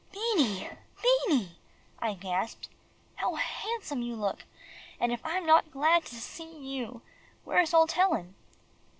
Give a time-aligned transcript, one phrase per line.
[0.11, 0.67] "Beanie,
[1.03, 1.59] Beanie,"
[1.99, 2.69] I gasped,
[3.17, 4.45] "how handsome you look
[4.99, 7.03] and if I'm not glad to see you.
[7.43, 8.33] Where's old Ellen?"